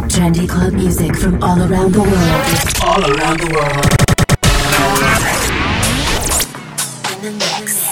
top 0.00 0.10
trendy 0.10 0.48
club 0.48 0.72
music 0.72 1.14
from 1.16 1.42
all 1.42 1.58
around 1.60 1.92
the 1.92 2.00
world. 2.00 2.12
All 2.82 3.04
around 3.04 3.40
the 3.40 3.50
world. 3.54 3.86
In 7.16 7.22
the 7.22 7.30
mix. 7.38 7.90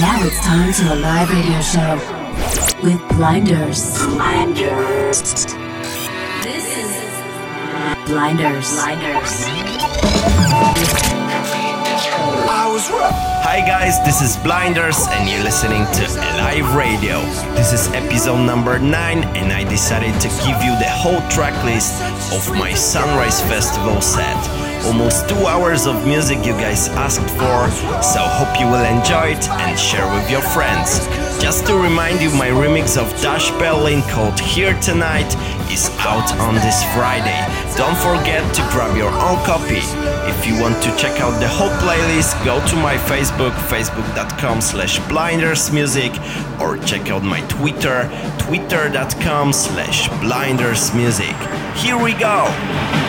Now 0.00 0.24
it's 0.24 0.40
time 0.40 0.72
to 0.72 0.94
a 0.94 0.96
live 0.96 1.30
radio 1.30 1.60
show 1.60 1.98
with 2.82 3.00
Blinders. 3.16 3.80
Blinders. 4.06 5.20
This 6.42 6.66
is 6.78 6.92
Blinders. 8.06 8.68
Blinders. 8.72 9.38
Hi 12.50 13.60
guys, 13.60 14.02
this 14.06 14.22
is 14.22 14.38
Blinders 14.38 14.96
and 15.10 15.28
you're 15.28 15.42
listening 15.42 15.84
to 15.84 16.02
Live 16.38 16.74
Radio. 16.74 17.20
This 17.54 17.74
is 17.74 17.88
episode 17.92 18.42
number 18.46 18.78
9 18.78 19.24
and 19.36 19.52
I 19.52 19.64
decided 19.68 20.18
to 20.22 20.28
give 20.28 20.56
you 20.64 20.72
the 20.78 20.88
whole 20.88 21.20
track 21.28 21.52
list 21.62 22.00
of 22.32 22.56
my 22.56 22.72
Sunrise 22.72 23.42
Festival 23.42 24.00
set. 24.00 24.67
Almost 24.86 25.28
2 25.28 25.46
hours 25.46 25.86
of 25.86 26.06
music 26.06 26.38
you 26.46 26.52
guys 26.52 26.88
asked 26.90 27.28
for, 27.36 27.70
so 28.02 28.20
hope 28.20 28.58
you 28.58 28.66
will 28.66 28.84
enjoy 28.84 29.36
it 29.36 29.48
and 29.48 29.78
share 29.78 30.06
with 30.14 30.30
your 30.30 30.40
friends. 30.40 31.06
Just 31.42 31.66
to 31.66 31.76
remind 31.76 32.20
you, 32.20 32.30
my 32.30 32.48
remix 32.48 32.96
of 32.96 33.08
Dash 33.20 33.50
Berlin 33.52 34.02
called 34.02 34.38
Here 34.40 34.78
Tonight 34.80 35.30
is 35.70 35.90
out 36.00 36.32
on 36.40 36.54
this 36.54 36.82
Friday. 36.94 37.40
Don't 37.76 37.96
forget 37.98 38.42
to 38.54 38.62
grab 38.72 38.96
your 38.96 39.10
own 39.10 39.38
copy. 39.44 39.82
If 40.30 40.46
you 40.46 40.60
want 40.60 40.82
to 40.82 40.90
check 40.96 41.20
out 41.20 41.38
the 41.38 41.48
whole 41.48 41.70
playlist, 41.82 42.32
go 42.44 42.64
to 42.68 42.76
my 42.76 42.96
Facebook, 42.96 43.52
facebook.com 43.68 44.60
slash 44.60 44.98
blindersmusic, 45.00 46.12
or 46.60 46.78
check 46.78 47.10
out 47.10 47.22
my 47.22 47.40
Twitter, 47.42 48.08
twitter.com 48.38 49.52
slash 49.52 50.08
blindersmusic. 50.20 51.36
Here 51.76 52.02
we 52.02 52.14
go! 52.14 53.07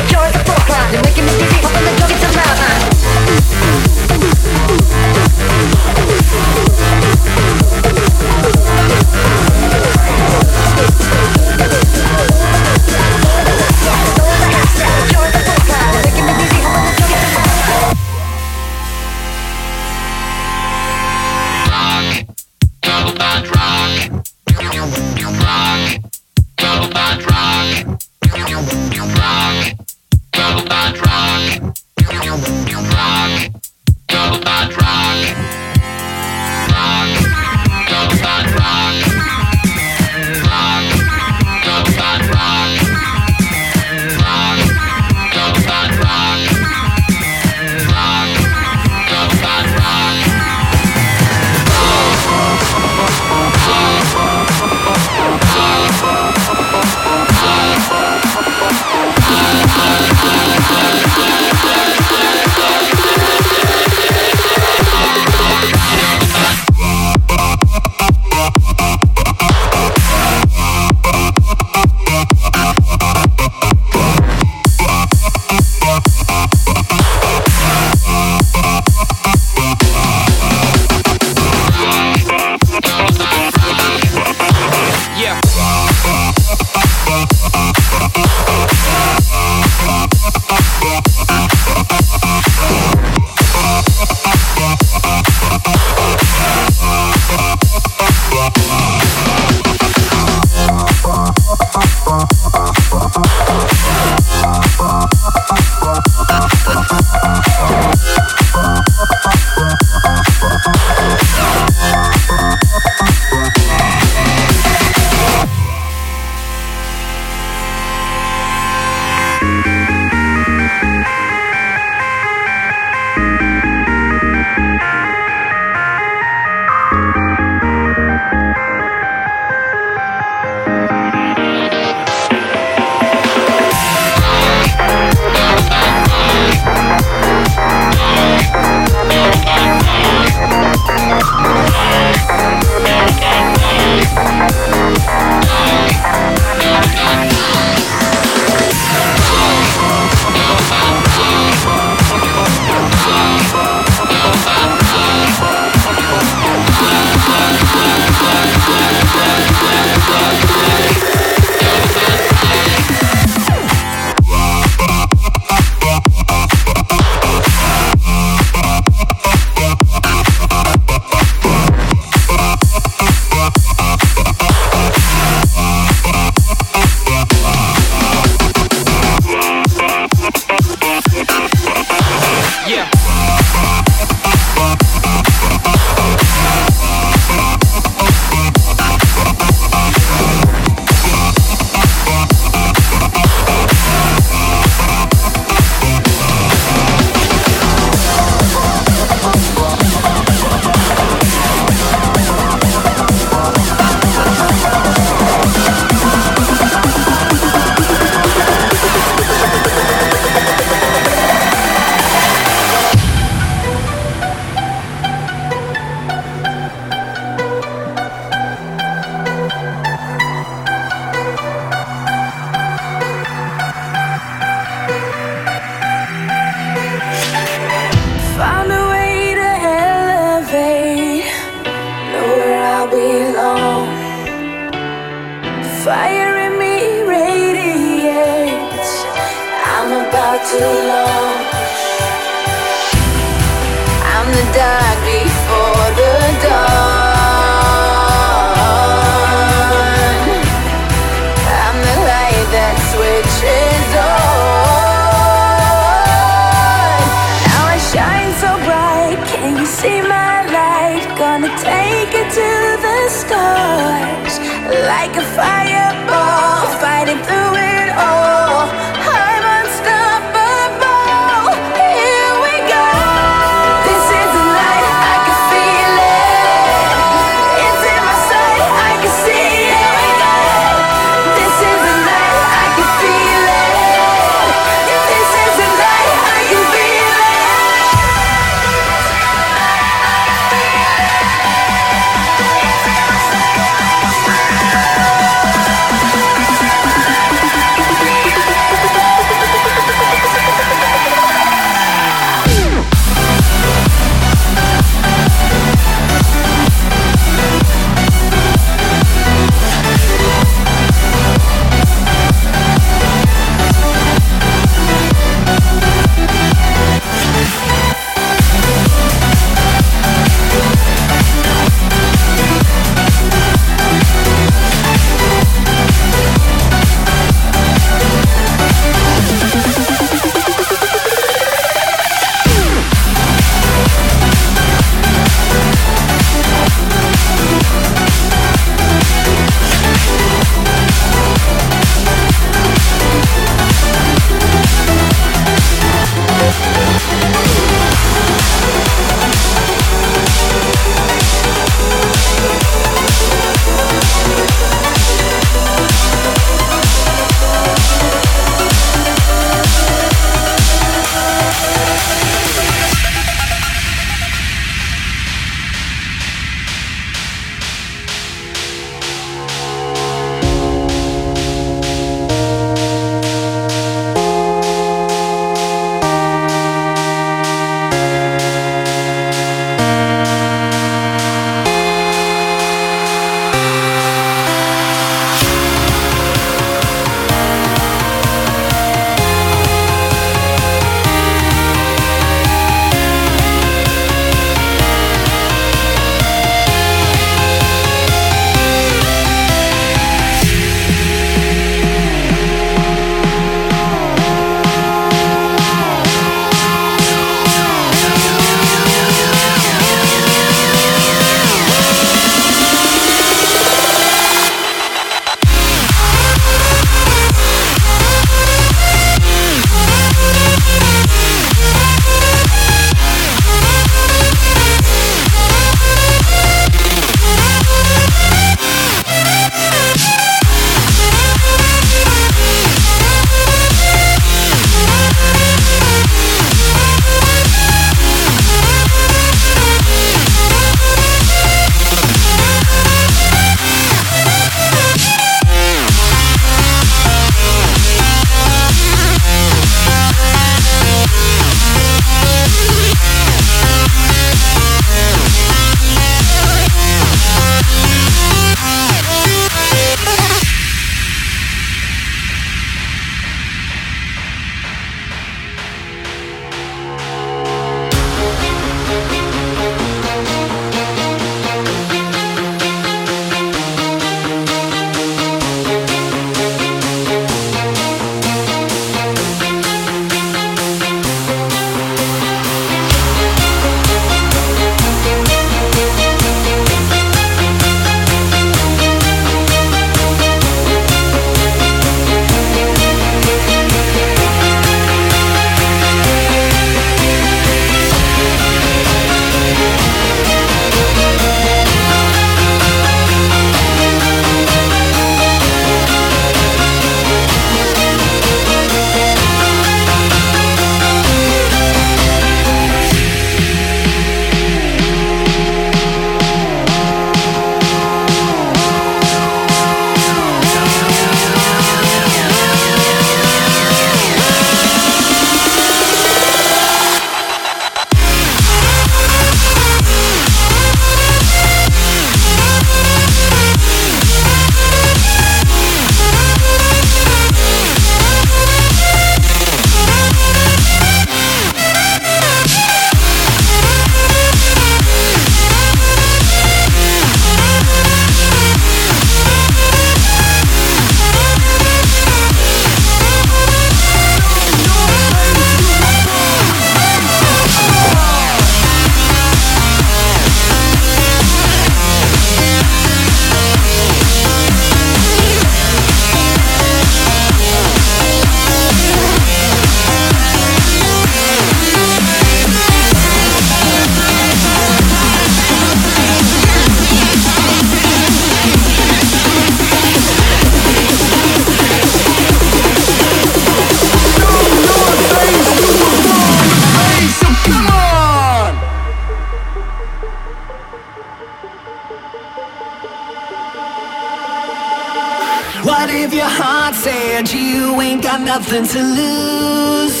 nothing 598.34 598.66
to 598.66 598.82
lose. 598.98 600.00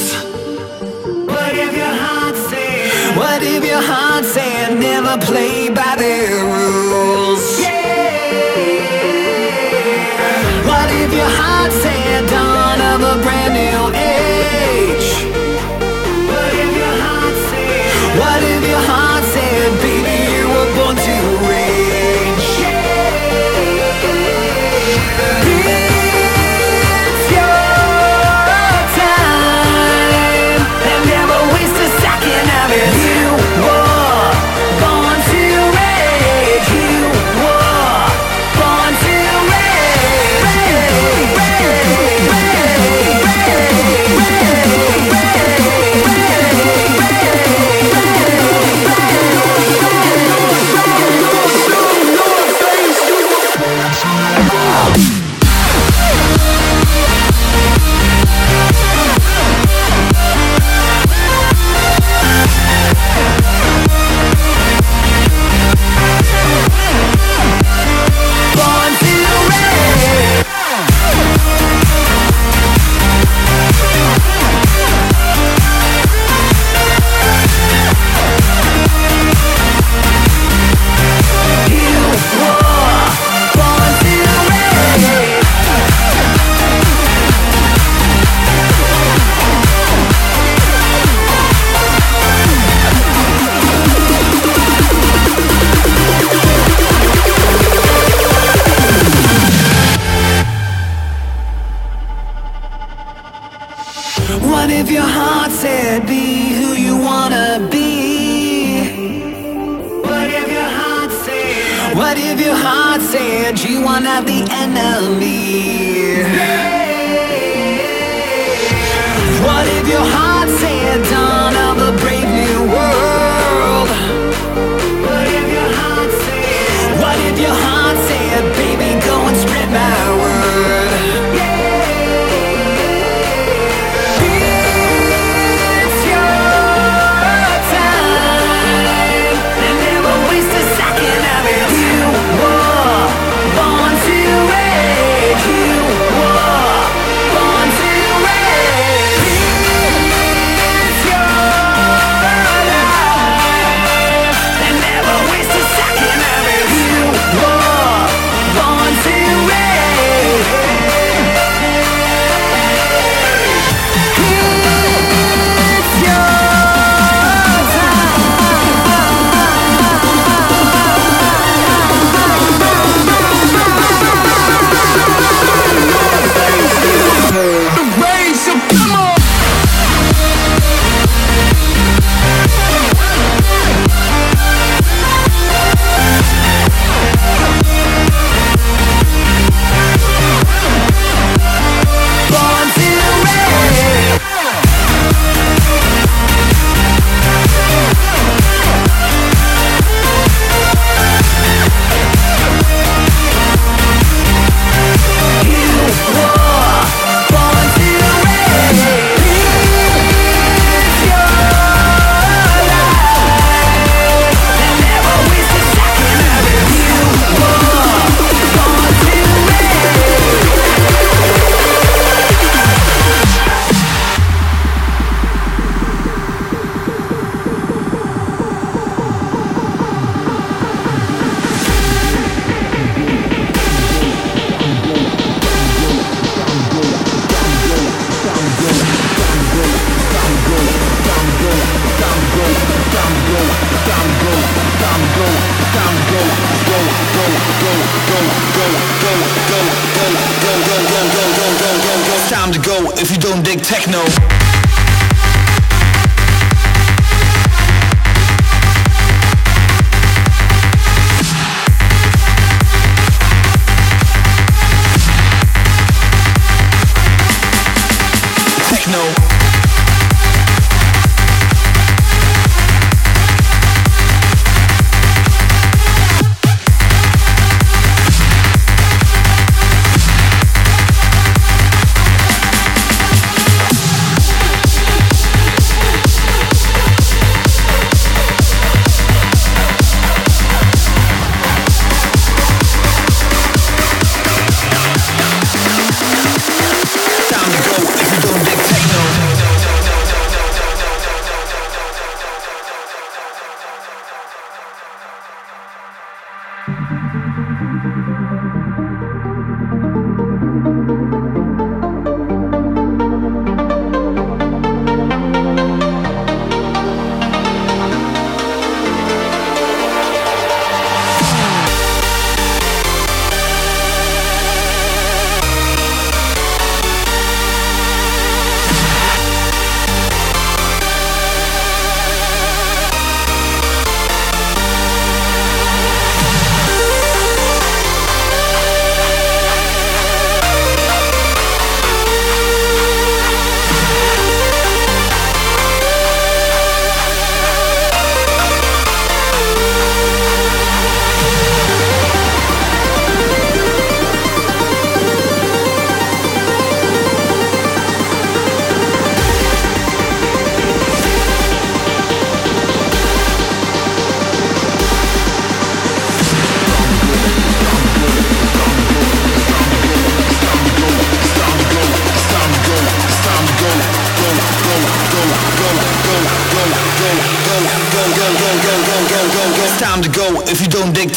What 1.32 1.54
if 1.64 1.72
your 1.82 1.94
heart's 2.04 2.42
saying? 2.50 3.16
What 3.20 3.42
if 3.42 3.62
your 3.62 3.84
heart's 3.90 4.28
saying 4.36 4.80
never 4.80 5.14
play? 5.26 5.51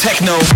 techno. 0.06 0.55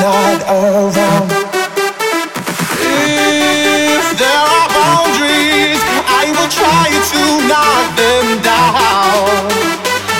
Not 0.00 0.38
around. 0.48 1.30
If 2.80 4.04
there 4.20 4.44
are 4.56 4.68
boundaries, 4.76 5.80
I 6.20 6.24
will 6.36 6.50
try 6.52 6.88
to 7.12 7.22
knock 7.48 7.86
them 7.96 8.26
down. 8.42 9.52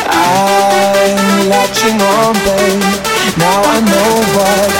I'm 0.08 1.48
latching 1.48 2.00
on, 2.00 2.34
babe. 2.44 2.82
Now 3.38 3.60
I 3.74 3.80
know 3.80 4.12
what 4.36 4.75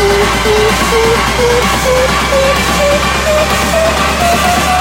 Thank 0.00 0.44
you. 4.74 4.79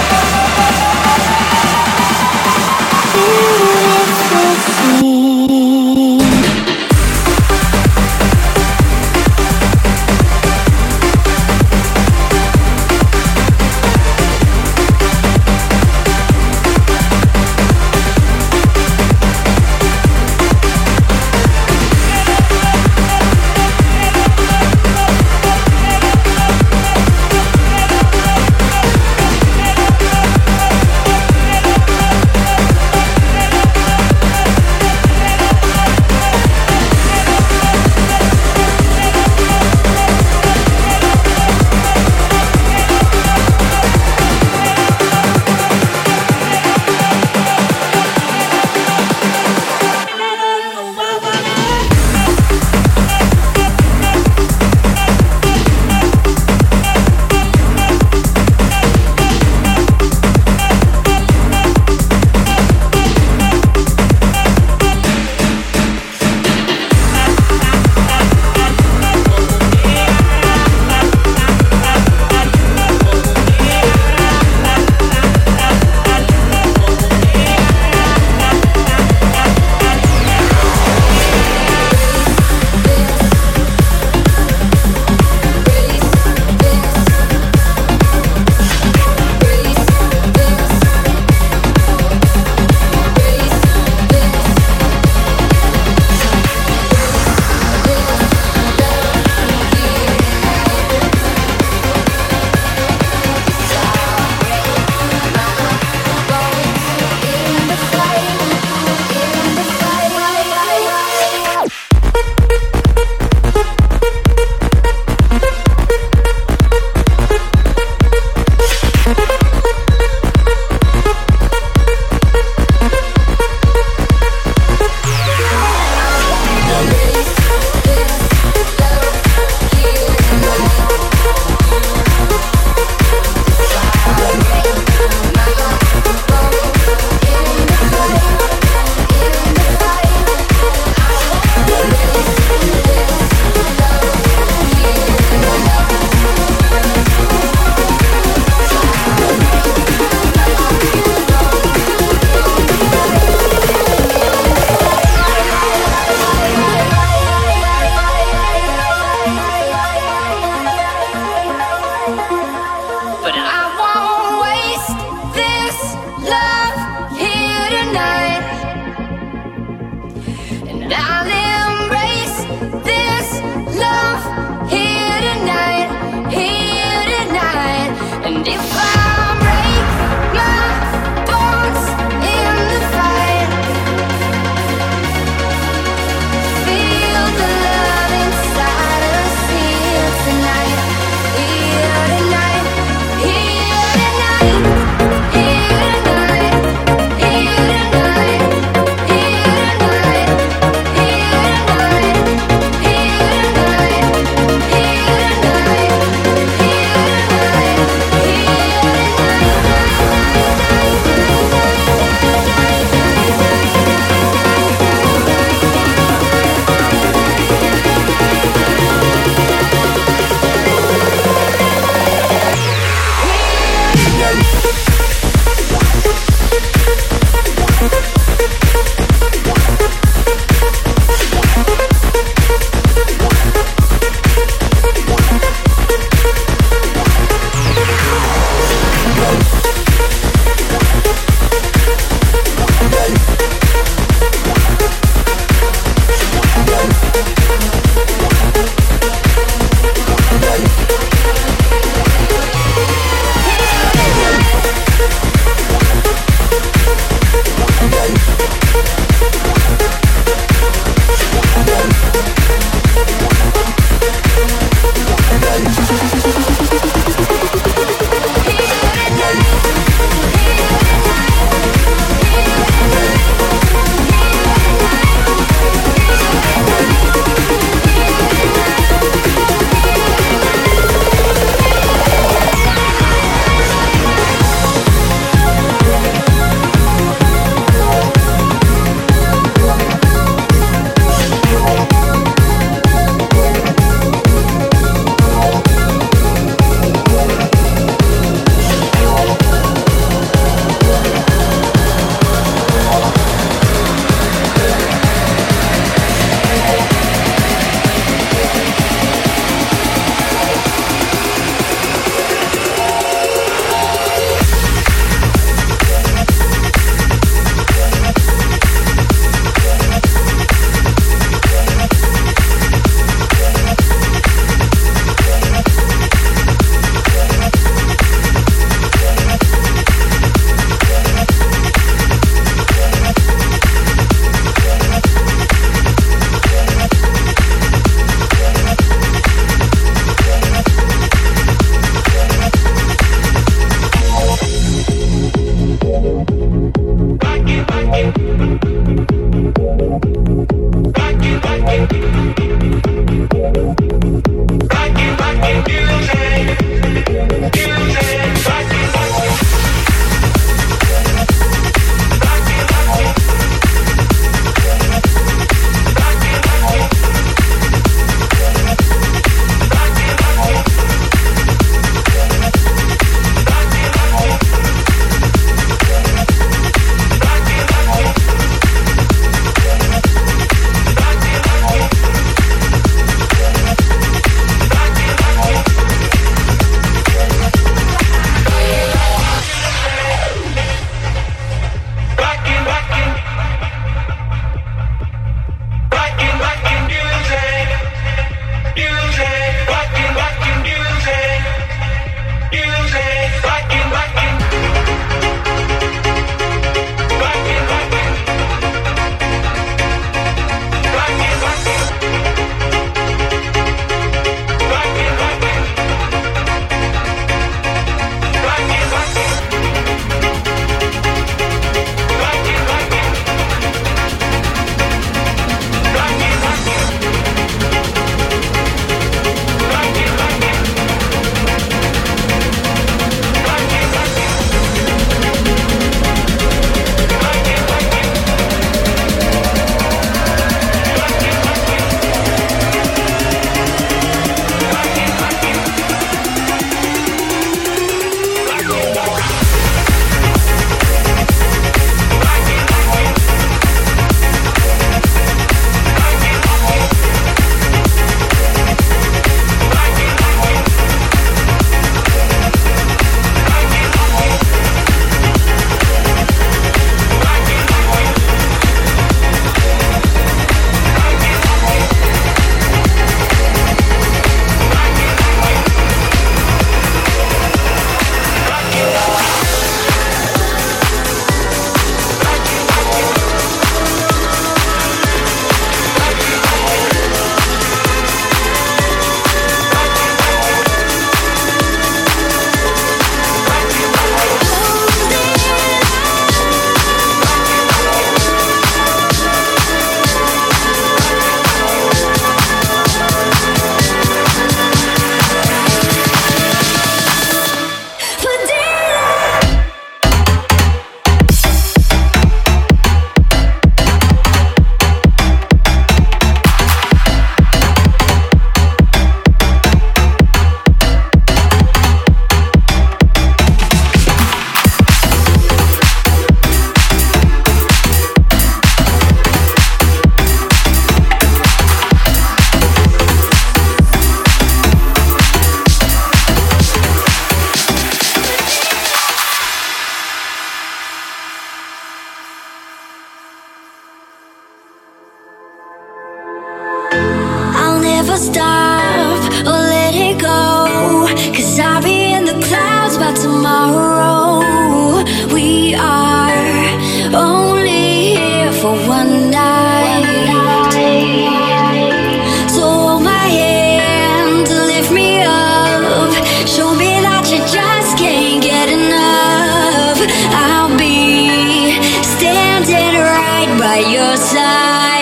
right 573.40 573.60
by 573.60 573.78
your 573.90 574.18
side. 574.18 574.99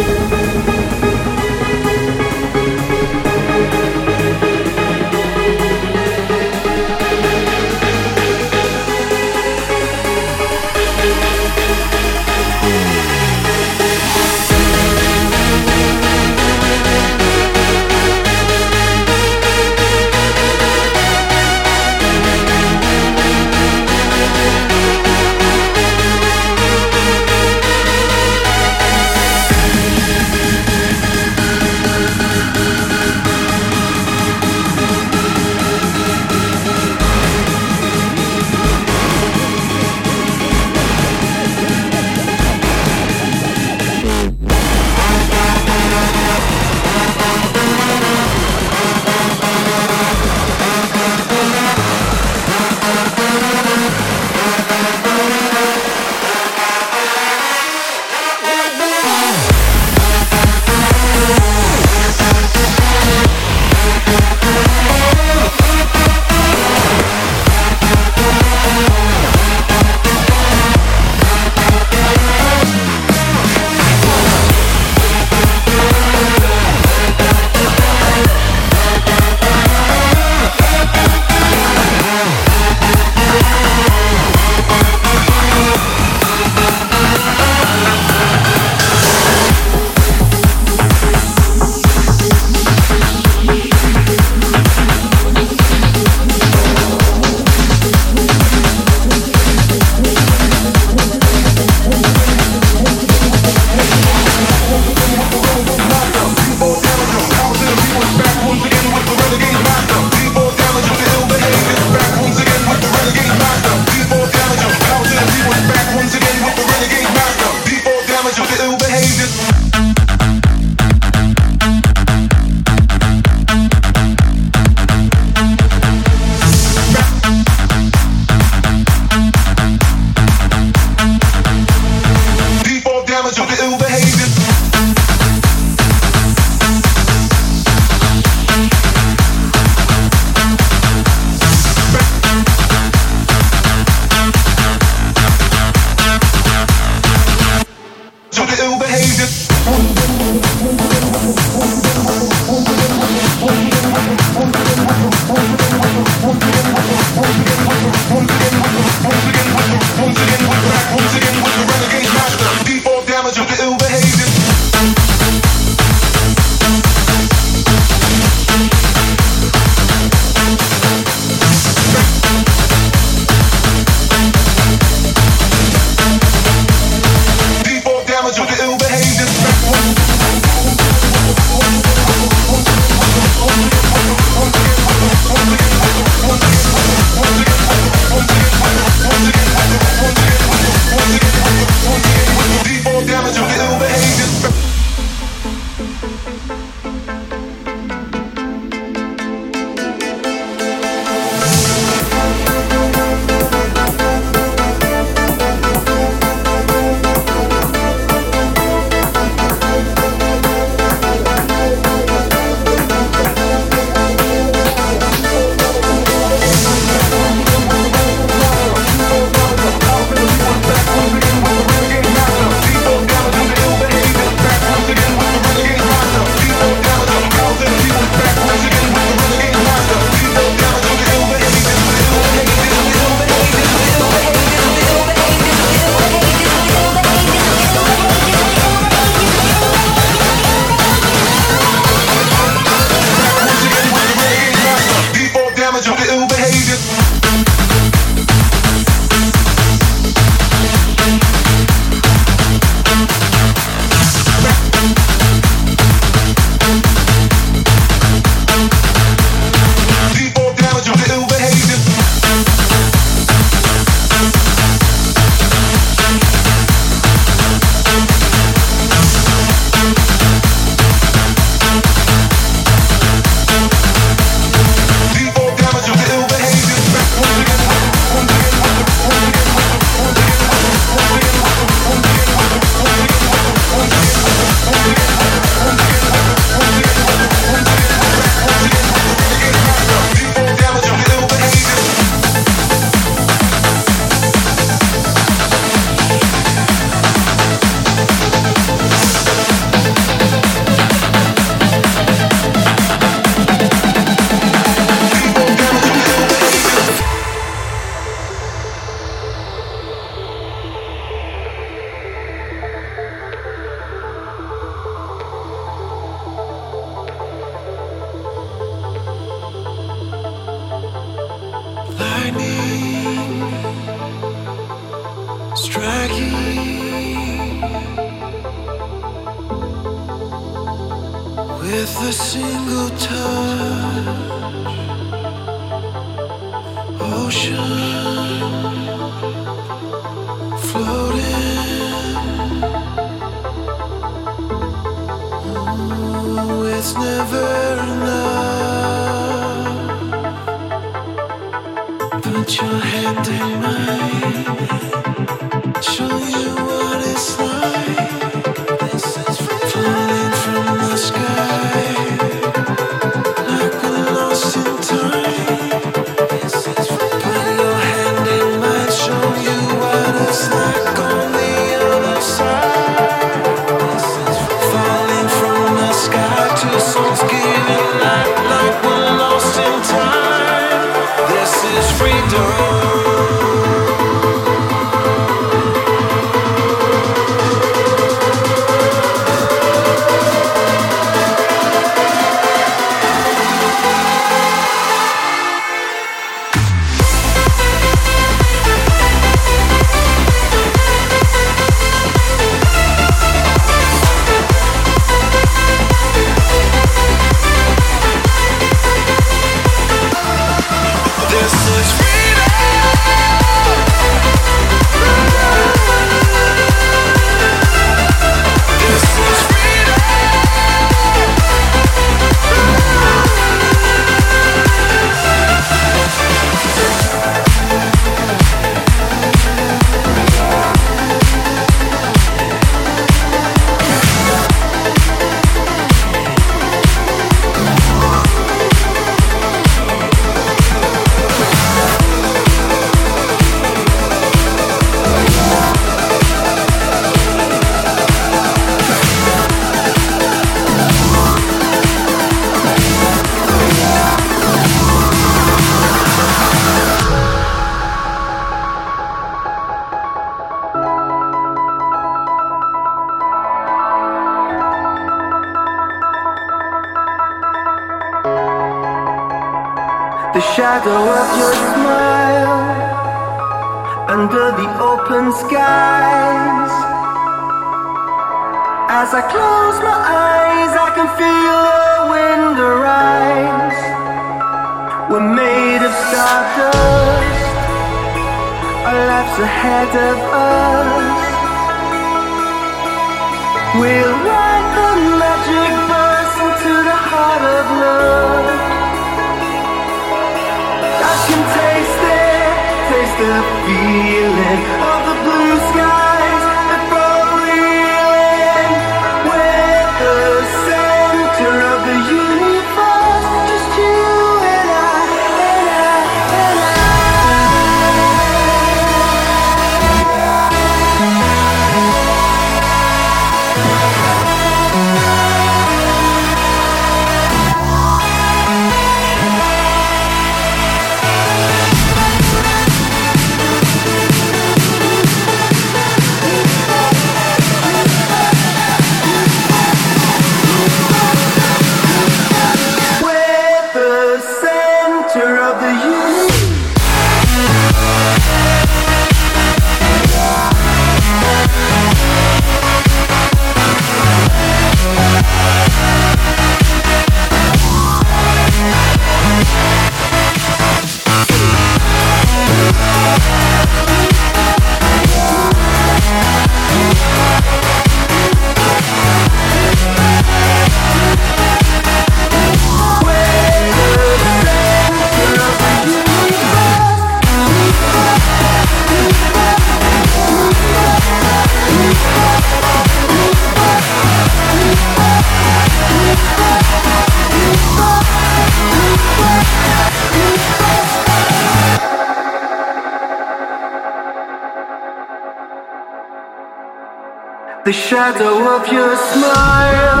The 597.70 597.74
shadow 597.74 598.36
of 598.56 598.66
your 598.72 598.96
smile 598.96 600.00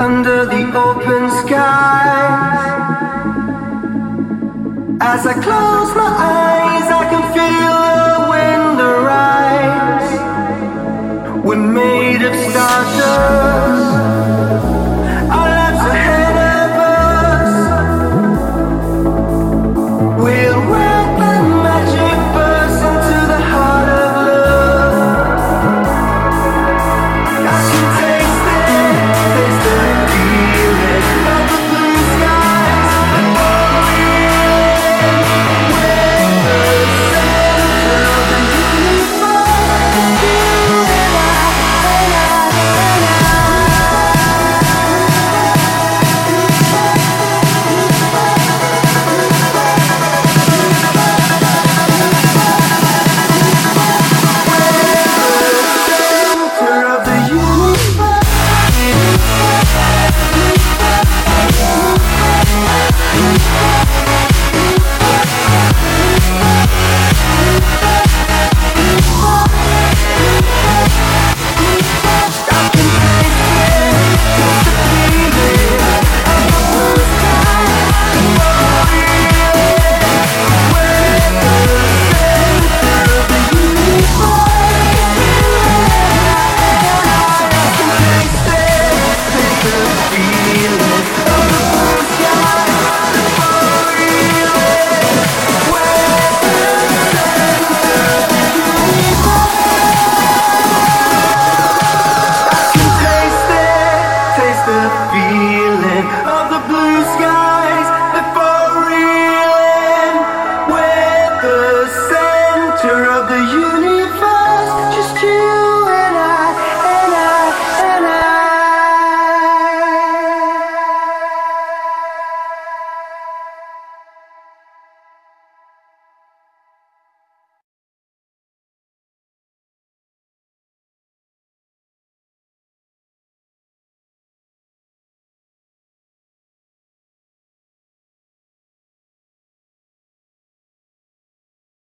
under 0.00 0.46
the 0.46 0.64
open 0.76 1.30
skies. 1.30 2.64
As 5.00 5.24
I 5.24 5.34
close 5.34 5.94
my 5.94 6.10
eyes, 6.34 6.90
I 6.90 7.04
can 7.12 7.22
feel 7.34 8.07